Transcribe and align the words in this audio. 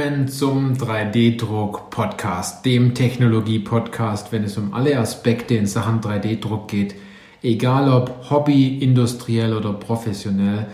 Willkommen 0.00 0.28
zum 0.28 0.72
3D-Druck-Podcast, 0.78 2.64
dem 2.64 2.94
Technologie-Podcast, 2.94 4.32
wenn 4.32 4.44
es 4.44 4.56
um 4.56 4.72
alle 4.72 4.98
Aspekte 4.98 5.54
in 5.56 5.66
Sachen 5.66 6.00
3D-Druck 6.00 6.68
geht, 6.68 6.94
egal 7.42 7.92
ob 7.92 8.30
Hobby, 8.30 8.78
industriell 8.78 9.52
oder 9.52 9.74
professionell, 9.74 10.68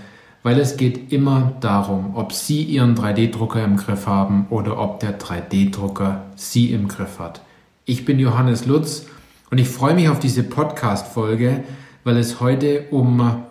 weil 0.44 0.60
es 0.60 0.76
geht 0.76 1.12
immer 1.12 1.54
darum, 1.58 2.14
ob 2.14 2.32
Sie 2.32 2.62
Ihren 2.62 2.94
3D-Drucker 2.94 3.64
im 3.64 3.76
Griff 3.76 4.06
haben 4.06 4.46
oder 4.50 4.78
ob 4.78 5.00
der 5.00 5.18
3D-Drucker 5.18 6.26
Sie 6.36 6.70
im 6.70 6.86
Griff 6.86 7.18
hat. 7.18 7.40
Ich 7.84 8.04
bin 8.04 8.20
Johannes 8.20 8.64
Lutz 8.64 9.06
und 9.50 9.58
ich 9.58 9.68
freue 9.68 9.94
mich 9.94 10.08
auf 10.08 10.20
diese 10.20 10.44
Podcast-Folge, 10.44 11.64
weil 12.04 12.16
es 12.16 12.38
heute 12.38 12.84
um 12.92 13.42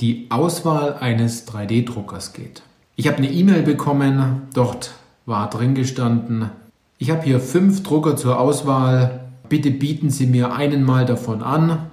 die 0.00 0.26
Auswahl 0.28 0.96
eines 1.00 1.48
3D-Druckers 1.48 2.34
geht. 2.34 2.62
Ich 3.02 3.08
habe 3.08 3.16
eine 3.16 3.32
E-Mail 3.32 3.62
bekommen, 3.62 4.42
dort 4.54 4.92
war 5.26 5.50
drin 5.50 5.74
gestanden, 5.74 6.50
ich 6.98 7.10
habe 7.10 7.22
hier 7.22 7.40
fünf 7.40 7.82
Drucker 7.82 8.16
zur 8.16 8.38
Auswahl, 8.38 9.24
bitte 9.48 9.72
bieten 9.72 10.08
Sie 10.08 10.28
mir 10.28 10.52
einen 10.52 10.84
mal 10.84 11.04
davon 11.04 11.42
an. 11.42 11.90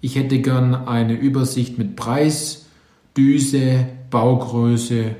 Ich 0.00 0.14
hätte 0.14 0.38
gern 0.38 0.72
eine 0.86 1.14
Übersicht 1.14 1.78
mit 1.78 1.96
Preis, 1.96 2.66
Düse, 3.16 3.86
Baugröße 4.10 5.16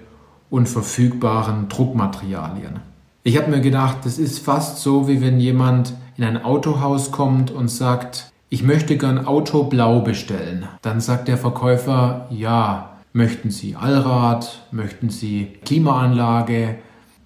und 0.49 0.69
verfügbaren 0.69 1.69
Druckmaterialien. 1.69 2.79
Ich 3.25 3.37
habe 3.37 3.51
mir 3.51 3.61
gedacht, 3.61 3.97
das 4.05 4.21
ist 4.21 4.39
fast 4.39 4.79
so, 4.79 5.09
wie 5.09 5.21
wenn 5.21 5.41
jemand 5.41 5.95
in 6.17 6.23
ein 6.23 6.45
Autohaus 6.45 7.11
kommt 7.11 7.51
und 7.51 7.67
sagt, 7.67 8.31
ich 8.49 8.63
möchte 8.63 8.97
gern 8.97 9.27
Auto 9.27 9.65
blau 9.65 10.03
bestellen. 10.03 10.69
Dann 10.83 11.01
sagt 11.01 11.27
der 11.27 11.37
Verkäufer, 11.37 12.29
ja, 12.31 12.96
möchten 13.17 13.51
Sie 13.51 13.77
Allrad, 13.77 14.61
möchten 14.71 15.09
Sie 15.09 15.55
Klimaanlage, 15.65 16.77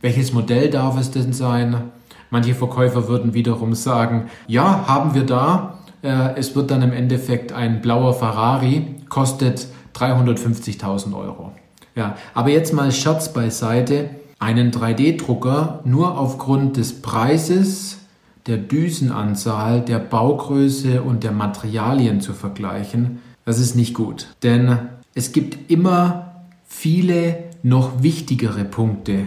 welches 0.00 0.32
Modell 0.32 0.70
darf 0.70 0.98
es 0.98 1.10
denn 1.10 1.32
sein? 1.32 1.90
Manche 2.30 2.54
Verkäufer 2.54 3.08
würden 3.08 3.34
wiederum 3.34 3.74
sagen, 3.74 4.30
ja, 4.46 4.86
haben 4.86 5.14
wir 5.14 5.24
da. 5.24 5.80
Äh, 6.02 6.36
es 6.36 6.54
wird 6.54 6.70
dann 6.70 6.82
im 6.82 6.92
Endeffekt 6.92 7.52
ein 7.52 7.82
blauer 7.82 8.14
Ferrari, 8.14 8.94
kostet 9.08 9.66
350.000 9.96 11.12
Euro. 11.18 11.50
Ja, 11.96 12.14
aber 12.34 12.50
jetzt 12.50 12.72
mal 12.72 12.92
Scherz 12.92 13.32
beiseite. 13.32 14.10
Einen 14.38 14.70
3D-Drucker 14.70 15.80
nur 15.84 16.18
aufgrund 16.18 16.76
des 16.76 17.02
Preises 17.02 17.98
der 18.46 18.56
Düsenanzahl, 18.56 19.82
der 19.82 19.98
Baugröße 19.98 21.02
und 21.02 21.24
der 21.24 21.32
Materialien 21.32 22.20
zu 22.20 22.32
vergleichen, 22.32 23.18
das 23.44 23.58
ist 23.58 23.74
nicht 23.74 23.92
gut. 23.92 24.28
Denn 24.42 24.78
es 25.14 25.32
gibt 25.32 25.70
immer 25.70 26.44
viele 26.66 27.44
noch 27.62 28.02
wichtigere 28.02 28.64
Punkte, 28.64 29.26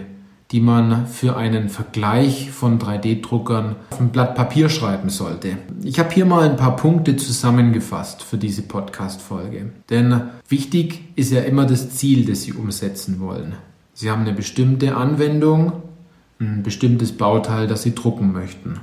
die 0.51 0.61
man 0.61 1.07
für 1.07 1.35
einen 1.35 1.67
Vergleich 1.69 2.51
von 2.51 2.79
3D-Druckern 2.79 3.75
auf 3.89 3.99
ein 3.99 4.09
Blatt 4.09 4.35
Papier 4.35 4.69
schreiben 4.69 5.09
sollte. 5.09 5.57
Ich 5.83 5.99
habe 5.99 6.11
hier 6.11 6.25
mal 6.25 6.49
ein 6.49 6.57
paar 6.57 6.75
Punkte 6.75 7.15
zusammengefasst 7.15 8.23
für 8.23 8.37
diese 8.37 8.61
Podcast-Folge. 8.61 9.71
Denn 9.89 10.21
wichtig 10.47 11.01
ist 11.15 11.31
ja 11.31 11.41
immer 11.41 11.65
das 11.65 11.91
Ziel, 11.91 12.25
das 12.25 12.43
Sie 12.43 12.53
umsetzen 12.53 13.19
wollen. 13.19 13.53
Sie 13.93 14.09
haben 14.09 14.21
eine 14.21 14.33
bestimmte 14.33 14.95
Anwendung, 14.95 15.73
ein 16.39 16.63
bestimmtes 16.63 17.11
Bauteil, 17.11 17.67
das 17.67 17.83
Sie 17.83 17.93
drucken 17.93 18.31
möchten. 18.31 18.79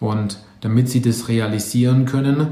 Und 0.00 0.38
damit 0.62 0.88
Sie 0.88 1.00
das 1.00 1.28
realisieren 1.28 2.06
können, 2.06 2.48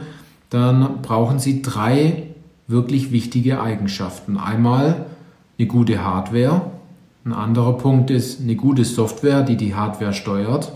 dann 0.51 1.03
brauchen 1.03 1.39
Sie 1.39 1.63
drei 1.63 2.29
wirklich 2.67 3.13
wichtige 3.13 3.61
Eigenschaften. 3.61 4.37
Einmal 4.37 5.07
eine 5.59 5.69
gute 5.69 6.05
Hardware. 6.05 6.71
Ein 7.25 7.33
anderer 7.33 7.75
Punkt 7.75 8.11
ist 8.11 8.41
eine 8.41 8.57
gute 8.57 8.85
Software, 8.85 9.43
die 9.43 9.57
die 9.57 9.75
Hardware 9.75 10.13
steuert. 10.13 10.73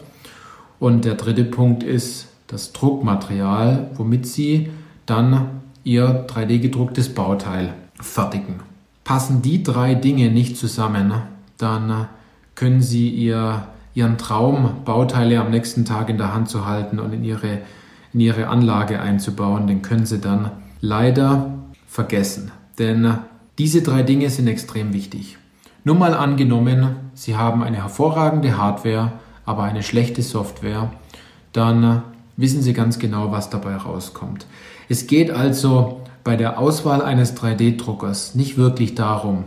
Und 0.78 1.04
der 1.04 1.14
dritte 1.14 1.44
Punkt 1.44 1.82
ist 1.82 2.28
das 2.46 2.72
Druckmaterial, 2.72 3.90
womit 3.94 4.26
Sie 4.26 4.70
dann 5.06 5.60
Ihr 5.82 6.26
3D 6.26 6.58
gedrucktes 6.58 7.14
Bauteil 7.14 7.74
fertigen. 8.00 8.56
Passen 9.04 9.42
die 9.42 9.62
drei 9.62 9.94
Dinge 9.94 10.30
nicht 10.30 10.56
zusammen, 10.56 11.12
dann 11.58 12.08
können 12.54 12.82
Sie 12.82 13.08
Ihr 13.08 13.66
ihren 13.94 14.18
Traum, 14.18 14.82
Bauteile 14.84 15.40
am 15.40 15.50
nächsten 15.50 15.84
Tag 15.84 16.08
in 16.08 16.18
der 16.18 16.32
Hand 16.32 16.48
zu 16.48 16.66
halten 16.66 16.98
und 16.98 17.12
in 17.12 17.24
ihre, 17.24 17.58
in 18.12 18.20
ihre 18.20 18.46
Anlage 18.48 19.00
einzubauen, 19.00 19.66
den 19.66 19.82
können 19.82 20.06
sie 20.06 20.20
dann 20.20 20.50
leider 20.80 21.52
vergessen. 21.90 22.52
Denn 22.78 23.18
diese 23.58 23.82
drei 23.82 24.02
Dinge 24.02 24.30
sind 24.30 24.46
extrem 24.46 24.92
wichtig. 24.92 25.36
Nur 25.82 25.96
mal 25.96 26.14
angenommen, 26.14 26.96
Sie 27.14 27.36
haben 27.36 27.62
eine 27.62 27.78
hervorragende 27.78 28.56
Hardware, 28.56 29.12
aber 29.44 29.64
eine 29.64 29.82
schlechte 29.82 30.22
Software, 30.22 30.92
dann 31.52 32.02
wissen 32.36 32.62
Sie 32.62 32.72
ganz 32.72 32.98
genau, 32.98 33.32
was 33.32 33.50
dabei 33.50 33.76
rauskommt. 33.76 34.46
Es 34.88 35.06
geht 35.06 35.30
also 35.30 36.02
bei 36.22 36.36
der 36.36 36.58
Auswahl 36.58 37.02
eines 37.02 37.36
3D-Druckers 37.36 38.34
nicht 38.34 38.56
wirklich 38.56 38.94
darum, 38.94 39.44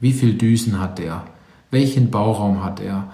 wie 0.00 0.12
viel 0.12 0.34
Düsen 0.34 0.80
hat 0.80 0.98
er, 1.00 1.24
welchen 1.70 2.10
Bauraum 2.10 2.64
hat 2.64 2.80
er, 2.80 3.04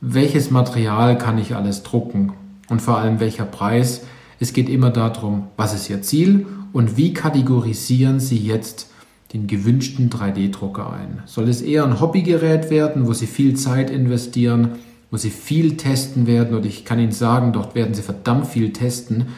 welches 0.00 0.50
Material 0.50 1.18
kann 1.18 1.38
ich 1.38 1.56
alles 1.56 1.82
drucken 1.82 2.32
und 2.68 2.80
vor 2.80 2.98
allem 2.98 3.18
welcher 3.20 3.44
Preis. 3.44 4.02
Es 4.44 4.52
geht 4.52 4.68
immer 4.68 4.90
darum, 4.90 5.44
was 5.56 5.72
ist 5.72 5.88
Ihr 5.88 6.02
Ziel 6.02 6.44
und 6.74 6.98
wie 6.98 7.14
kategorisieren 7.14 8.20
Sie 8.20 8.36
jetzt 8.36 8.90
den 9.32 9.46
gewünschten 9.46 10.10
3D-Drucker 10.10 10.92
ein. 10.92 11.22
Soll 11.24 11.48
es 11.48 11.62
eher 11.62 11.82
ein 11.82 11.98
Hobbygerät 11.98 12.68
werden, 12.68 13.06
wo 13.06 13.14
Sie 13.14 13.26
viel 13.26 13.56
Zeit 13.56 13.88
investieren, 13.88 14.72
wo 15.10 15.16
Sie 15.16 15.30
viel 15.30 15.78
testen 15.78 16.26
werden 16.26 16.54
und 16.54 16.66
ich 16.66 16.84
kann 16.84 16.98
Ihnen 16.98 17.10
sagen, 17.10 17.54
dort 17.54 17.74
werden 17.74 17.94
Sie 17.94 18.02
verdammt 18.02 18.46
viel 18.46 18.74
testen, 18.74 19.28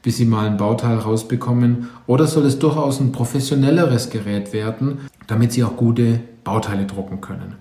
bis 0.00 0.18
Sie 0.18 0.26
mal 0.26 0.46
ein 0.46 0.58
Bauteil 0.58 0.98
rausbekommen 0.98 1.88
oder 2.06 2.28
soll 2.28 2.46
es 2.46 2.60
durchaus 2.60 3.00
ein 3.00 3.10
professionelleres 3.10 4.10
Gerät 4.10 4.52
werden, 4.52 4.98
damit 5.26 5.50
Sie 5.50 5.64
auch 5.64 5.76
gute 5.76 6.20
Bauteile 6.44 6.86
drucken 6.86 7.20
können. 7.20 7.56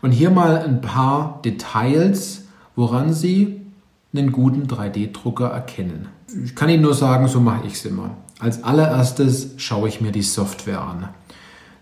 Und 0.00 0.12
hier 0.12 0.30
mal 0.30 0.58
ein 0.58 0.80
paar 0.80 1.40
Details, 1.44 2.44
woran 2.76 3.12
Sie 3.12 3.65
einen 4.18 4.32
guten 4.32 4.66
3D-Drucker 4.66 5.48
erkennen. 5.48 6.08
Ich 6.44 6.54
kann 6.54 6.68
Ihnen 6.68 6.82
nur 6.82 6.94
sagen, 6.94 7.28
so 7.28 7.40
mache 7.40 7.66
ich 7.66 7.74
es 7.74 7.84
immer. 7.84 8.16
Als 8.38 8.64
allererstes 8.64 9.50
schaue 9.56 9.88
ich 9.88 10.00
mir 10.00 10.12
die 10.12 10.22
Software 10.22 10.82
an. 10.82 11.08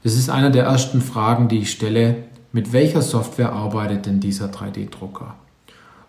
Das 0.02 0.14
ist 0.14 0.30
eine 0.30 0.50
der 0.50 0.64
ersten 0.64 1.00
Fragen, 1.00 1.48
die 1.48 1.58
ich 1.58 1.70
stelle. 1.70 2.24
Mit 2.52 2.72
welcher 2.72 3.02
Software 3.02 3.52
arbeitet 3.52 4.06
denn 4.06 4.20
dieser 4.20 4.46
3D-Drucker? 4.46 5.34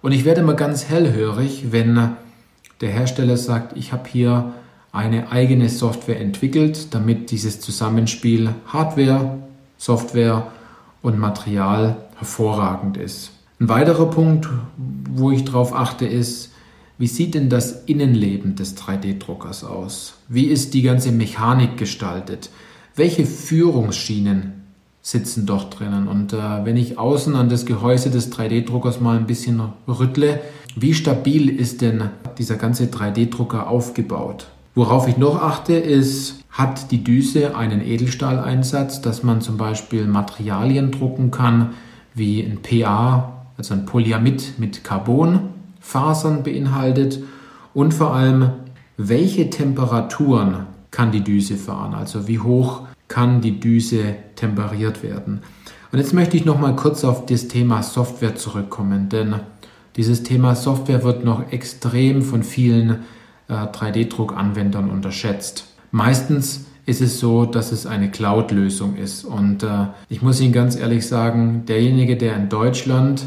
Und 0.02 0.12
ich 0.12 0.26
werde 0.26 0.42
immer 0.42 0.54
ganz 0.54 0.86
hellhörig, 0.88 1.72
wenn 1.72 2.12
der 2.82 2.90
Hersteller 2.90 3.38
sagt, 3.38 3.76
ich 3.78 3.94
habe 3.94 4.08
hier 4.08 4.54
eine 4.92 5.32
eigene 5.32 5.70
Software 5.70 6.20
entwickelt, 6.20 6.94
damit 6.94 7.32
dieses 7.32 7.60
Zusammenspiel 7.60 8.50
Hardware, 8.68 9.40
Software 9.78 10.52
und 11.02 11.18
Material 11.18 11.98
hervorragend 12.18 12.98
ist. 12.98 13.32
Ein 13.58 13.70
weiterer 13.70 14.10
Punkt, 14.10 14.50
wo 15.10 15.32
ich 15.32 15.46
darauf 15.46 15.74
achte, 15.74 16.06
ist, 16.06 16.52
wie 16.98 17.08
sieht 17.08 17.36
denn 17.36 17.50
das 17.50 17.84
Innenleben 17.86 18.56
des 18.56 18.76
3D-Druckers 18.76 19.64
aus? 19.64 20.16
Wie 20.28 20.46
ist 20.46 20.74
die 20.74 20.82
ganze 20.82 21.14
Mechanik 21.14 21.78
gestaltet? 21.78 22.50
Welche 22.96 23.26
Führungsschienen 23.26 24.64
sitzen 25.02 25.46
dort 25.46 25.80
drinnen? 25.80 26.10
Und 26.10 26.34
äh, 26.34 26.66
wenn 26.66 26.76
ich 26.76 26.98
außen 26.98 27.34
an 27.36 27.48
das 27.48 27.66
Gehäuse 27.66 28.10
des 28.10 28.30
3D-Druckers 28.34 29.00
mal 29.00 29.18
ein 29.18 29.28
bisschen 29.28 29.62
rüttle, 29.88 30.42
wie 30.76 30.94
stabil 30.94 31.50
ist 31.50 31.82
denn 31.82 32.10
dieser 32.38 32.56
ganze 32.56 32.86
3D-Drucker 32.86 33.68
aufgebaut? 33.68 34.48
Worauf 34.74 35.08
ich 35.08 35.16
noch 35.16 35.42
achte, 35.42 35.76
ist, 35.76 36.42
hat 36.50 36.92
die 36.92 37.06
Düse 37.06 37.56
einen 37.56 37.80
Edelstahleinsatz, 37.80 39.00
dass 39.00 39.24
man 39.24 39.40
zum 39.40 39.56
Beispiel 39.56 40.08
Materialien 40.08 40.92
drucken 40.92 41.32
kann, 41.32 41.74
wie 42.14 42.42
ein 42.42 42.60
PA, 42.62 43.35
also 43.58 43.74
ein 43.74 43.86
Polyamid 43.86 44.60
mit 44.60 44.84
Carbonfasern 44.84 46.44
beinhaltet 46.44 47.20
und 47.74 47.94
vor 47.94 48.14
allem, 48.14 48.52
welche 48.98 49.50
Temperaturen 49.50 50.68
kann 50.92 51.12
die 51.12 51.24
Düse 51.24 51.56
fahren, 51.56 51.94
also 51.94 52.28
wie 52.28 52.40
hoch 52.40 52.82
kann 53.08 53.42
die 53.42 53.60
Düse 53.60 54.16
temperiert 54.36 55.04
werden. 55.04 55.42
Und 55.92 56.00
jetzt 56.00 56.14
möchte 56.14 56.38
ich 56.38 56.46
noch 56.46 56.60
mal 56.60 56.76
kurz 56.76 57.04
auf 57.04 57.26
das 57.26 57.48
Thema 57.48 57.84
Software 57.84 58.36
zurückkommen, 58.36 59.10
denn 59.10 59.36
dieses 59.96 60.24
Thema 60.24 60.56
Software 60.56 61.04
wird 61.04 61.24
noch 61.24 61.52
extrem 61.52 62.22
von 62.22 62.44
vielen 62.44 63.00
3D-Druckanwendern 63.50 64.90
äh, 64.90 64.92
unterschätzt. 64.92 65.66
Meistens 65.92 66.66
ist 66.86 67.02
es 67.02 67.20
so, 67.20 67.46
dass 67.46 67.72
es 67.72 67.86
eine 67.86 68.12
Cloud-Lösung 68.12 68.96
ist. 68.96 69.24
Und 69.24 69.64
äh, 69.64 69.88
ich 70.10 70.22
muss 70.22 70.40
Ihnen 70.40 70.54
ganz 70.54 70.76
ehrlich 70.76 71.08
sagen, 71.08 71.64
derjenige, 71.68 72.16
der 72.18 72.36
in 72.36 72.50
Deutschland 72.50 73.26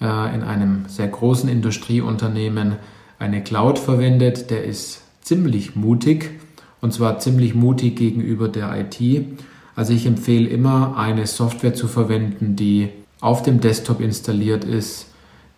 in 0.00 0.06
einem 0.42 0.84
sehr 0.88 1.08
großen 1.08 1.48
Industrieunternehmen 1.48 2.76
eine 3.18 3.42
Cloud 3.42 3.78
verwendet, 3.78 4.50
der 4.50 4.64
ist 4.64 5.02
ziemlich 5.22 5.76
mutig. 5.76 6.40
Und 6.80 6.92
zwar 6.92 7.18
ziemlich 7.18 7.54
mutig 7.54 7.96
gegenüber 7.96 8.48
der 8.48 8.76
IT. 8.78 9.26
Also 9.74 9.94
ich 9.94 10.06
empfehle 10.06 10.48
immer, 10.48 10.98
eine 10.98 11.26
Software 11.26 11.74
zu 11.74 11.88
verwenden, 11.88 12.56
die 12.56 12.90
auf 13.20 13.42
dem 13.42 13.60
Desktop 13.60 14.00
installiert 14.00 14.64
ist, 14.64 15.06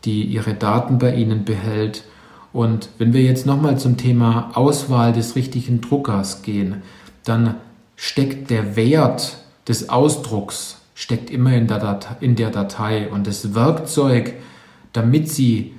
die 0.05 0.23
ihre 0.23 0.55
Daten 0.55 0.99
bei 0.99 1.15
Ihnen 1.17 1.45
behält. 1.45 2.05
Und 2.53 2.91
wenn 2.99 3.13
wir 3.13 3.23
jetzt 3.23 3.45
nochmal 3.45 3.77
zum 3.79 3.97
Thema 3.97 4.53
Auswahl 4.55 5.13
des 5.13 5.35
richtigen 5.35 5.81
Druckers 5.81 6.43
gehen, 6.43 6.83
dann 7.25 7.57
steckt 7.97 8.51
der 8.51 8.77
Wert 8.77 9.39
des 9.67 9.89
Ausdrucks 9.89 10.81
steckt 10.97 11.29
immer 11.31 11.53
in 11.53 11.67
der, 11.67 11.79
Datei, 11.79 12.17
in 12.21 12.37
der 12.37 12.51
Datei 12.51 13.09
und 13.11 13.27
das 13.27 13.55
Werkzeug, 13.55 14.33
damit 14.95 15.29
Sie 15.29 15.75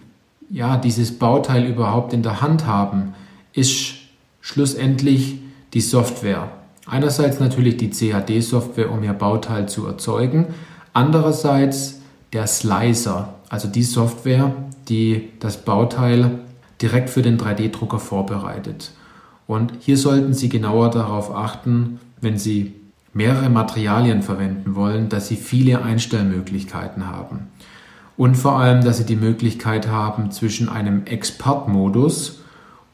ja 0.50 0.78
dieses 0.78 1.18
Bauteil 1.18 1.66
überhaupt 1.66 2.14
in 2.14 2.22
der 2.22 2.40
Hand 2.40 2.68
haben, 2.68 3.16
ist 3.52 3.96
schlussendlich 4.42 5.40
die 5.74 5.82
Software. 5.82 6.52
Einerseits 6.86 7.40
natürlich 7.40 7.78
die 7.78 7.90
CAD-Software, 7.90 8.92
um 8.92 9.04
Ihr 9.04 9.14
Bauteil 9.14 9.68
zu 9.68 9.88
erzeugen, 9.88 10.54
andererseits 10.94 12.00
der 12.32 12.46
Slicer, 12.46 13.34
also 13.50 13.68
die 13.68 13.84
Software, 13.84 14.54
die 14.88 15.30
das 15.40 15.66
Bauteil 15.66 16.40
direkt 16.80 17.10
für 17.10 17.24
den 17.24 17.40
3D-Drucker 17.40 18.00
vorbereitet. 18.00 18.92
Und 19.48 19.74
hier 19.80 19.98
sollten 19.98 20.36
Sie 20.36 20.48
genauer 20.48 20.92
darauf 20.92 21.34
achten, 21.34 22.00
wenn 22.22 22.38
Sie 22.38 22.76
mehrere 23.18 23.50
Materialien 23.50 24.22
verwenden 24.22 24.76
wollen, 24.76 25.10
dass 25.10 25.28
Sie 25.28 25.36
viele 25.36 25.82
Einstellmöglichkeiten 25.82 27.08
haben. 27.08 27.48
Und 28.16 28.36
vor 28.36 28.60
allem, 28.60 28.84
dass 28.84 29.00
Sie 29.00 29.06
die 29.06 29.16
Möglichkeit 29.16 29.88
haben, 29.88 30.32
zwischen 30.32 30.70
einem 30.70 31.06
Expert-Modus 31.06 32.42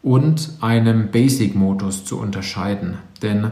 und 0.02 0.52
einem 0.62 1.12
Basic-Modus 1.12 2.06
zu 2.06 2.18
unterscheiden. 2.20 2.98
Denn 3.22 3.52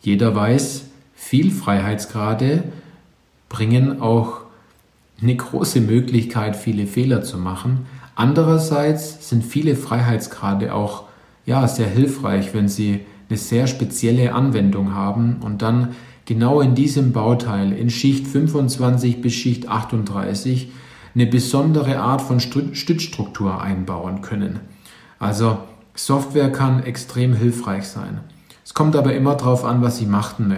jeder 0.00 0.34
weiß, 0.34 0.86
viel 1.14 1.52
Freiheitsgrade 1.52 2.64
bringen 3.48 4.02
auch 4.02 4.40
eine 5.22 5.36
große 5.36 5.80
Möglichkeit, 5.80 6.56
viele 6.56 6.88
Fehler 6.88 7.22
zu 7.22 7.38
machen. 7.38 7.86
Andererseits 8.16 9.28
sind 9.28 9.44
viele 9.44 9.76
Freiheitsgrade 9.76 10.74
auch 10.74 11.04
ja, 11.46 11.68
sehr 11.68 11.88
hilfreich, 11.88 12.52
wenn 12.52 12.68
sie 12.68 13.00
eine 13.28 13.38
sehr 13.38 13.66
spezielle 13.66 14.34
Anwendung 14.34 14.94
haben 14.94 15.38
und 15.40 15.62
dann 15.62 15.94
genau 16.26 16.60
in 16.60 16.74
diesem 16.74 17.12
Bauteil 17.12 17.72
in 17.72 17.90
Schicht 17.90 18.26
25 18.26 19.20
bis 19.20 19.32
Schicht 19.34 19.68
38 19.68 20.70
eine 21.14 21.26
besondere 21.26 22.00
Art 22.00 22.22
von 22.22 22.40
Stützstruktur 22.40 23.62
einbauen 23.62 24.20
können. 24.20 24.60
Also 25.18 25.58
Software 25.94 26.50
kann 26.50 26.82
extrem 26.82 27.34
hilfreich 27.34 27.84
sein. 27.84 28.20
Es 28.64 28.74
kommt 28.74 28.96
aber 28.96 29.14
immer 29.14 29.34
darauf 29.36 29.64
an, 29.64 29.82
was 29.82 29.98
Sie 29.98 30.06
machen, 30.06 30.48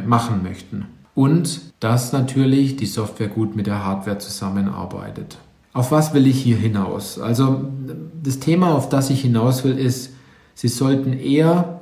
möchten. 0.42 0.86
Und 1.14 1.60
dass 1.80 2.12
natürlich 2.12 2.76
die 2.76 2.86
Software 2.86 3.28
gut 3.28 3.56
mit 3.56 3.66
der 3.66 3.84
Hardware 3.84 4.18
zusammenarbeitet. 4.18 5.38
Auf 5.72 5.90
was 5.92 6.14
will 6.14 6.26
ich 6.26 6.42
hier 6.42 6.56
hinaus? 6.56 7.18
Also 7.18 7.66
das 8.22 8.38
Thema, 8.38 8.72
auf 8.72 8.88
das 8.88 9.10
ich 9.10 9.22
hinaus 9.22 9.64
will, 9.64 9.78
ist, 9.78 10.12
Sie 10.54 10.68
sollten 10.68 11.12
eher 11.12 11.75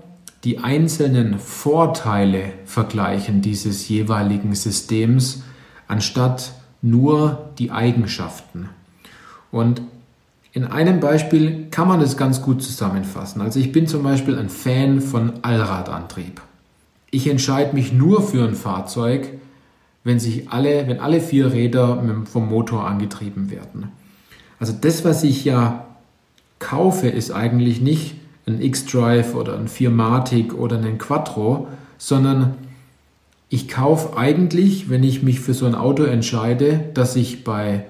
die 0.44 0.58
einzelnen 0.58 1.38
Vorteile 1.38 2.52
vergleichen 2.66 3.40
dieses 3.40 3.88
jeweiligen 3.88 4.54
Systems, 4.54 5.42
anstatt 5.88 6.52
nur 6.82 7.50
die 7.58 7.70
Eigenschaften. 7.70 8.68
Und 9.50 9.80
in 10.52 10.64
einem 10.64 11.00
Beispiel 11.00 11.68
kann 11.70 11.88
man 11.88 12.00
es 12.02 12.16
ganz 12.16 12.42
gut 12.42 12.62
zusammenfassen. 12.62 13.40
Also 13.40 13.58
ich 13.58 13.72
bin 13.72 13.86
zum 13.86 14.02
Beispiel 14.02 14.38
ein 14.38 14.50
Fan 14.50 15.00
von 15.00 15.32
Allradantrieb. 15.42 16.42
Ich 17.10 17.26
entscheide 17.26 17.74
mich 17.74 17.92
nur 17.92 18.22
für 18.22 18.46
ein 18.46 18.54
Fahrzeug, 18.54 19.28
wenn 20.04 20.20
sich 20.20 20.50
alle, 20.50 20.86
wenn 20.86 21.00
alle 21.00 21.20
vier 21.20 21.52
Räder 21.52 22.02
vom 22.30 22.48
Motor 22.48 22.86
angetrieben 22.86 23.50
werden. 23.50 23.88
Also 24.60 24.74
das, 24.78 25.04
was 25.04 25.24
ich 25.24 25.44
ja 25.44 25.86
kaufe, 26.58 27.08
ist 27.08 27.30
eigentlich 27.30 27.80
nicht 27.80 28.14
ein 28.46 28.60
X-Drive 28.60 29.34
oder 29.34 29.56
ein 29.56 29.68
Firmatic 29.68 30.54
oder 30.54 30.76
einen 30.76 30.98
Quattro, 30.98 31.68
sondern 31.98 32.54
ich 33.48 33.68
kaufe 33.68 34.16
eigentlich, 34.16 34.90
wenn 34.90 35.02
ich 35.02 35.22
mich 35.22 35.40
für 35.40 35.54
so 35.54 35.66
ein 35.66 35.74
Auto 35.74 36.02
entscheide, 36.04 36.90
dass 36.94 37.16
ich 37.16 37.44
bei, 37.44 37.84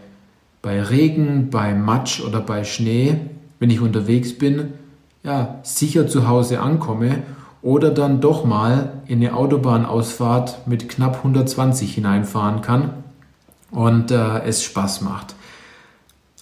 bei 0.62 0.82
Regen, 0.82 1.50
bei 1.50 1.74
Matsch 1.74 2.20
oder 2.20 2.40
bei 2.40 2.64
Schnee, 2.64 3.16
wenn 3.58 3.70
ich 3.70 3.80
unterwegs 3.80 4.36
bin, 4.36 4.74
ja, 5.22 5.60
sicher 5.62 6.06
zu 6.06 6.28
Hause 6.28 6.60
ankomme 6.60 7.22
oder 7.62 7.90
dann 7.90 8.20
doch 8.20 8.44
mal 8.44 8.92
in 9.06 9.20
eine 9.20 9.34
Autobahnausfahrt 9.34 10.66
mit 10.66 10.88
knapp 10.90 11.16
120 11.16 11.94
hineinfahren 11.94 12.60
kann 12.60 12.90
und 13.70 14.10
äh, 14.10 14.40
es 14.40 14.62
Spaß 14.62 15.00
macht. 15.00 15.34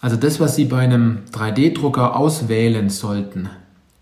Also 0.00 0.16
das, 0.16 0.40
was 0.40 0.56
Sie 0.56 0.64
bei 0.64 0.80
einem 0.80 1.18
3D-Drucker 1.32 2.16
auswählen 2.16 2.90
sollten, 2.90 3.48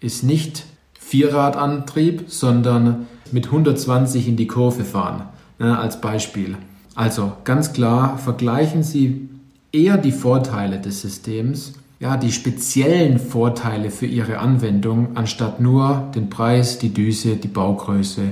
ist 0.01 0.25
nicht 0.25 0.65
Vierradantrieb, 0.99 2.25
sondern 2.29 3.07
mit 3.33 3.47
120 3.47 4.29
in 4.29 4.37
die 4.37 4.47
Kurve 4.47 4.85
fahren, 4.85 5.23
ne, 5.59 5.79
als 5.79 6.01
Beispiel. 6.01 6.57
Also 6.95 7.33
ganz 7.45 7.73
klar, 7.73 8.19
vergleichen 8.19 8.83
Sie 8.83 9.29
eher 9.73 9.97
die 9.97 10.13
Vorteile 10.13 10.79
des 10.79 11.03
Systems, 11.03 11.75
ja, 12.01 12.17
die 12.17 12.33
speziellen 12.33 13.19
Vorteile 13.19 13.91
für 13.91 14.07
Ihre 14.07 14.39
Anwendung, 14.39 15.17
anstatt 15.17 15.61
nur 15.61 16.11
den 16.15 16.31
Preis, 16.31 16.79
die 16.79 16.95
Düse, 16.95 17.37
die 17.37 17.49
Baugröße 17.49 18.23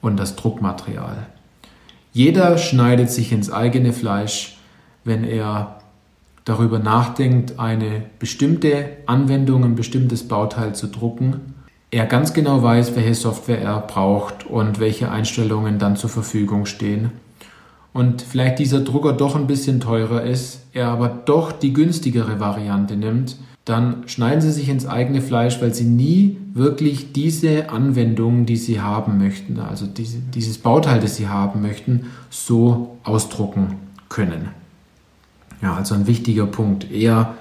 und 0.00 0.18
das 0.18 0.36
Druckmaterial. 0.36 1.26
Jeder 2.12 2.58
schneidet 2.58 3.10
sich 3.10 3.32
ins 3.32 3.50
eigene 3.50 3.92
Fleisch, 3.92 4.58
wenn 5.04 5.24
er 5.24 5.77
darüber 6.48 6.78
nachdenkt, 6.78 7.58
eine 7.58 8.02
bestimmte 8.18 8.86
Anwendung, 9.06 9.64
ein 9.64 9.74
bestimmtes 9.74 10.26
Bauteil 10.26 10.74
zu 10.74 10.86
drucken, 10.86 11.54
er 11.90 12.06
ganz 12.06 12.32
genau 12.32 12.62
weiß, 12.62 12.96
welche 12.96 13.14
Software 13.14 13.60
er 13.60 13.80
braucht 13.80 14.46
und 14.46 14.78
welche 14.78 15.10
Einstellungen 15.10 15.78
dann 15.78 15.96
zur 15.96 16.10
Verfügung 16.10 16.66
stehen. 16.66 17.12
Und 17.92 18.22
vielleicht 18.22 18.58
dieser 18.58 18.80
Drucker 18.80 19.14
doch 19.14 19.36
ein 19.36 19.46
bisschen 19.46 19.80
teurer 19.80 20.22
ist, 20.22 20.66
er 20.72 20.88
aber 20.88 21.08
doch 21.08 21.52
die 21.52 21.72
günstigere 21.72 22.40
Variante 22.40 22.96
nimmt, 22.96 23.36
dann 23.64 24.04
schneiden 24.06 24.40
Sie 24.40 24.52
sich 24.52 24.68
ins 24.68 24.86
eigene 24.86 25.20
Fleisch, 25.20 25.60
weil 25.60 25.74
Sie 25.74 25.84
nie 25.84 26.38
wirklich 26.54 27.12
diese 27.12 27.70
Anwendung, 27.70 28.46
die 28.46 28.56
Sie 28.56 28.80
haben 28.80 29.18
möchten, 29.18 29.60
also 29.60 29.86
diese, 29.86 30.18
dieses 30.18 30.58
Bauteil, 30.58 31.00
das 31.00 31.16
Sie 31.16 31.28
haben 31.28 31.60
möchten, 31.60 32.06
so 32.30 32.96
ausdrucken 33.04 33.76
können. 34.08 34.48
Ja, 35.60 35.74
also 35.74 35.94
ein 35.94 36.06
wichtiger 36.06 36.46
Punkt. 36.46 36.90
Eher 36.90 37.34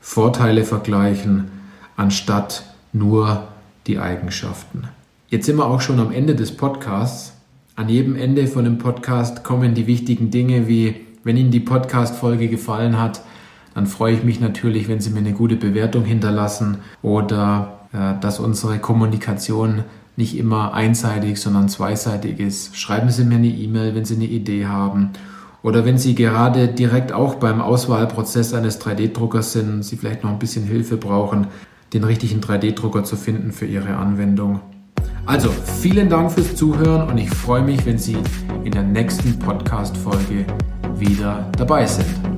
Vorteile 0.00 0.64
vergleichen, 0.64 1.50
anstatt 1.96 2.64
nur 2.92 3.48
die 3.86 3.98
Eigenschaften. 3.98 4.84
Jetzt 5.28 5.46
sind 5.46 5.56
wir 5.56 5.66
auch 5.66 5.80
schon 5.80 6.00
am 6.00 6.12
Ende 6.12 6.34
des 6.34 6.56
Podcasts. 6.56 7.34
An 7.76 7.88
jedem 7.88 8.16
Ende 8.16 8.46
von 8.46 8.64
dem 8.64 8.78
Podcast 8.78 9.44
kommen 9.44 9.74
die 9.74 9.86
wichtigen 9.86 10.30
Dinge 10.30 10.66
wie, 10.66 10.94
wenn 11.24 11.36
Ihnen 11.36 11.50
die 11.50 11.60
Podcast-Folge 11.60 12.48
gefallen 12.48 12.98
hat, 12.98 13.20
dann 13.74 13.86
freue 13.86 14.14
ich 14.14 14.24
mich 14.24 14.40
natürlich, 14.40 14.88
wenn 14.88 15.00
Sie 15.00 15.10
mir 15.10 15.18
eine 15.18 15.32
gute 15.32 15.56
Bewertung 15.56 16.04
hinterlassen 16.04 16.78
oder 17.02 17.80
äh, 17.92 18.14
dass 18.20 18.40
unsere 18.40 18.78
Kommunikation 18.78 19.84
nicht 20.16 20.36
immer 20.36 20.72
einseitig, 20.74 21.40
sondern 21.40 21.68
zweiseitig 21.68 22.40
ist. 22.40 22.76
Schreiben 22.76 23.10
Sie 23.10 23.24
mir 23.24 23.36
eine 23.36 23.46
E-Mail, 23.46 23.94
wenn 23.94 24.04
Sie 24.04 24.16
eine 24.16 24.24
Idee 24.24 24.66
haben 24.66 25.10
oder 25.68 25.84
wenn 25.84 25.98
Sie 25.98 26.14
gerade 26.14 26.68
direkt 26.68 27.12
auch 27.12 27.34
beim 27.34 27.60
Auswahlprozess 27.60 28.54
eines 28.54 28.80
3D-Druckers 28.80 29.52
sind, 29.52 29.84
Sie 29.84 29.98
vielleicht 29.98 30.24
noch 30.24 30.30
ein 30.30 30.38
bisschen 30.38 30.64
Hilfe 30.64 30.96
brauchen, 30.96 31.48
den 31.92 32.04
richtigen 32.04 32.40
3D-Drucker 32.40 33.04
zu 33.04 33.16
finden 33.16 33.52
für 33.52 33.66
Ihre 33.66 33.94
Anwendung. 33.96 34.60
Also, 35.26 35.50
vielen 35.50 36.08
Dank 36.08 36.32
fürs 36.32 36.56
Zuhören 36.56 37.10
und 37.10 37.18
ich 37.18 37.28
freue 37.28 37.60
mich, 37.60 37.84
wenn 37.84 37.98
Sie 37.98 38.16
in 38.64 38.72
der 38.72 38.82
nächsten 38.82 39.38
Podcast-Folge 39.38 40.46
wieder 40.96 41.46
dabei 41.58 41.84
sind. 41.84 42.37